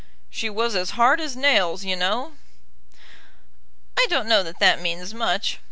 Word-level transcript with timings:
"She 0.31 0.49
was 0.49 0.75
as 0.75 0.89
hard 0.97 1.21
as 1.21 1.35
nails, 1.35 1.85
you 1.85 1.95
know." 1.95 2.33
"I 3.95 4.07
don't 4.09 4.25
know 4.27 4.41
that 4.41 4.57
that 4.57 4.81
means 4.81 5.13
much. 5.13 5.59